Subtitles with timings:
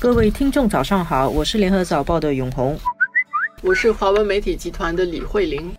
[0.00, 2.74] 各位听众，早上好，我是联合早报的永红，
[3.60, 5.70] 我是华文媒体集团的李慧玲。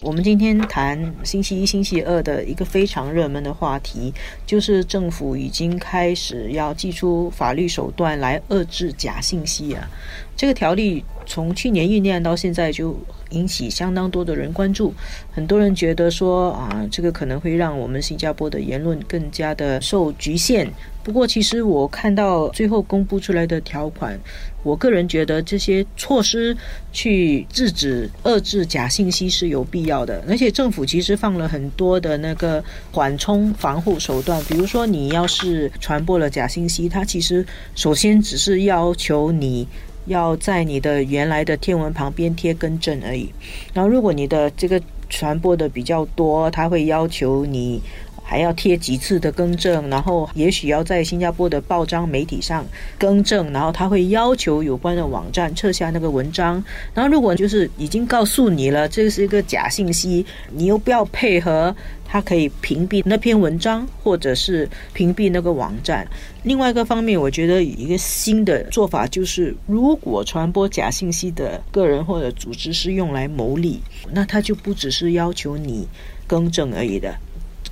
[0.00, 4.14] 我们今天谈星期一、星期二的一个非常热门的话题，
[4.46, 9.88] 就是政府已经开始要祭出法律手段来遏制假信息啊。
[10.36, 12.96] 这个条例从去年酝酿到现在，就
[13.30, 14.94] 引起相当多的人关注。
[15.32, 20.70] 很多人觉得说啊，这个可能会让我们新加坡的言论更加的受局限。
[21.06, 24.18] 不过，其实我看到最后公布出来的条款，
[24.64, 26.56] 我个人觉得这些措施
[26.92, 30.20] 去制止、遏制假信息是有必要的。
[30.28, 39.68] 而且，政府其实放了很多的那个缓冲防护手段，比如说，你要是传播了假信息，它其实首先只是要求你
[40.06, 43.32] 要在你的原来的天文旁边贴更正而已。
[43.72, 47.80] 然后，如果你的这个传播的比较多，他会要求你。
[48.28, 52.66] 还要贴几次的更正，然后也许要在新加坡的报章媒体上
[52.98, 56.62] 更正，然后他会要求有关的网站撤下那个文章。
[56.92, 61.74] 然后如果就是已经告诉你了，这是一个假信息，你又不要配合，
[62.04, 66.04] 他可以屏蔽那篇文章，或者是屏蔽那个网站。
[66.42, 73.80] 另外一个方面，我觉得一个新的做法就是，如果传播假信息的个人或者组织是用来牟利，
[74.10, 75.86] 那他就不只是要求你
[76.26, 77.14] 更正而已的。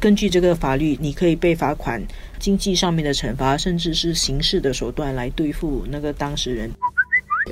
[0.04, 1.98] 根据这个法律，你可以被罚款、
[2.38, 6.70] 经济上面的惩罚，甚至是刑事的手段来对付那个当事人。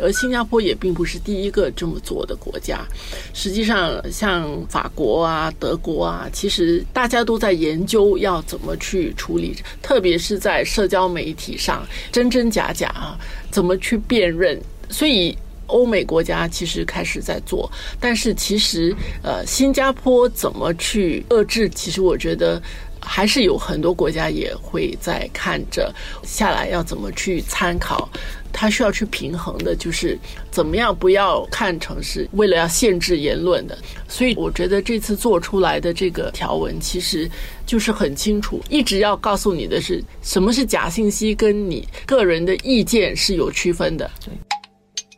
[0.03, 2.87] 而新加坡也并不是第一个这么做的国家。
[3.33, 13.19] 实际上，像法国啊、德国啊，其实大家都在研究要怎么去处理，特别是在社交媒体上真真假假啊，
[13.51, 14.61] 怎么去辨认。
[14.91, 15.35] 所以。
[15.67, 21.69] 欧美国家其实开始在做，但是其实呃，新加坡怎么去遏制？
[21.71, 22.61] 其实我觉得
[23.01, 28.09] 还是有很多国家也会在看着下来要怎么去参考。
[28.55, 30.19] 它需要去平衡的就是
[30.51, 33.79] 怎么样不要看成是为了要限制言论的。
[34.07, 37.27] 所以我觉得这次做出来的这个条文其实
[37.65, 44.11] 就是很清楚，一直要告诉你的是什么是假信息，跟你个人的意见是有区分的。
[44.23, 44.31] 对。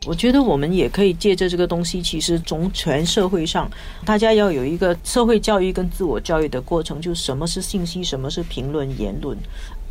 [0.05, 3.69] 我觉得我们也可以借着这个东西，其实从全社会上，
[4.05, 9.37] 大家要有一个社会教育跟自我教育的过程，就什么是信息，什么是评论言论。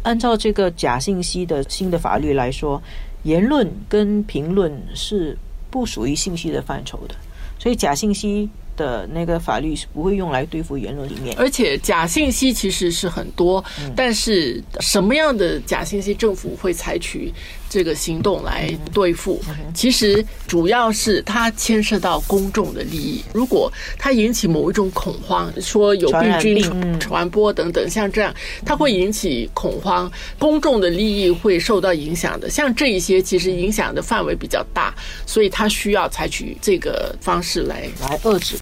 [0.02, 2.82] 按照这个假信息的新的法律来说，
[3.25, 5.36] 言论跟评论是
[5.70, 7.14] 不属于信息的范畴的，
[7.58, 8.48] 所以假信息。
[8.76, 13.64] 的那个法律是不会用来对付言论里面，而且假信息其实是很多，
[13.94, 17.32] 但是什么样的假信息政府会采取
[17.74, 19.42] 这个行动来对付？
[19.74, 23.24] 其实主要是它牵涉到公众的利益。
[23.32, 23.68] 如果
[23.98, 28.32] 它引起某一种恐慌，说有病菌传播等等，像这样，
[28.64, 30.08] 它会引起恐慌，
[30.38, 32.48] 公众的利益会受到影响的。
[32.48, 34.94] 像这一些，其实影响的范围比较大，
[35.26, 38.56] 所以它需要采取这个方式来来遏制。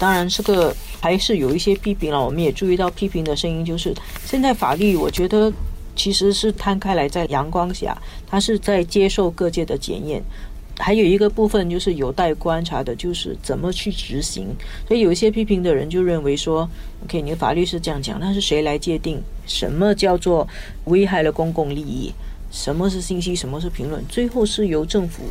[0.00, 2.20] 当然，这个还是有一些批评了。
[2.20, 3.94] 我们也注意到批评的声音，就是
[4.24, 5.52] 现在法律，我觉得
[5.96, 7.96] 其实是摊开来在阳光下，
[8.26, 10.22] 它是在接受各界的检验。
[10.78, 14.46] 还有一个部分就是有待观察的，就是怎么去执行。
[14.86, 16.68] 所以有一些批评的人就认为说
[17.04, 20.46] ：“OK，你的法律是这样讲，但是谁来界定什么叫做
[20.84, 22.12] 危害了公共利益？
[22.52, 23.34] 什么是信息？
[23.34, 24.04] 什么是评论？
[24.06, 25.22] 最后是由政府。”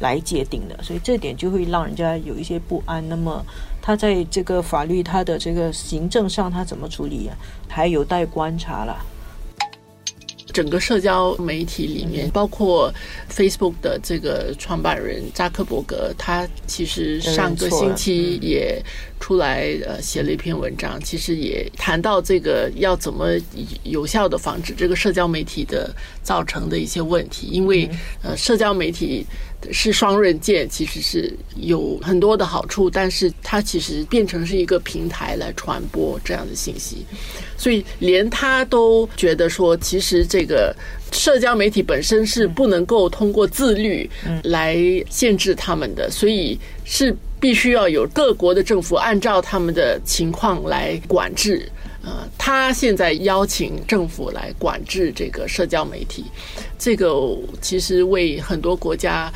[0.00, 3.08] 来界定的，所以这点就会让人家有一些不安。
[3.08, 3.42] 那么，
[3.80, 7.38] 他在这个法律、他的这个行政上，他怎么处理啊？
[7.68, 8.98] 还有待观察了。
[10.54, 12.90] 整个社交媒体里面，包括
[13.28, 18.80] Facebook 的这个创办人扎克伯格，他其实上个星期也
[19.18, 23.36] 出来呃写了一篇文章，其实也谈到这个要怎么
[23.82, 27.90] 有效的防止这个社交媒体的造成的一些问题，因为
[28.22, 29.26] 呃社交媒体。
[29.72, 37.04] 是双刃剑，其实是有很多的好处，但是它其实变成是一个平台来传播这样的信息，
[37.56, 40.74] 所以连他都觉得说，其实这个
[41.12, 44.08] 社交媒体本身是不能够通过自律
[44.42, 44.76] 来
[45.08, 51.68] 限制他们的，所以是必须要有各国的政府按照他们的情况来管制。
[52.06, 56.26] 呃，他现在邀请政府来管制这个社交媒体，
[56.78, 59.32] 这个其实为很多国家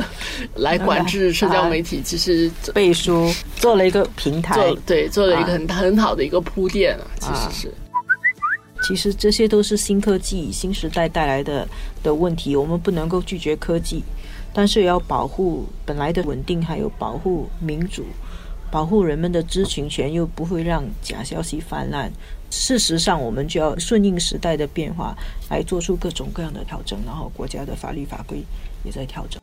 [0.56, 4.54] 来管制社交媒体，其实背书做了一个平台，
[4.84, 7.06] 对，做了一个很很好的一个铺垫啊。
[7.18, 7.74] 其实是，
[8.82, 11.66] 其实这些都是新科技、新时代带来的
[12.02, 14.04] 的问题，我们不能够拒绝科技，
[14.52, 18.04] 但是也要保护本来的稳定，还有保护民主。
[18.74, 22.10] 保护人们的知情权，又不会让假消息泛滥。
[22.50, 25.16] 事实上，我们就要顺应时代的变化，
[25.48, 26.98] 来做出各种各样的调整。
[27.06, 28.42] 然后，国家的法律法规
[28.84, 29.40] 也在调整。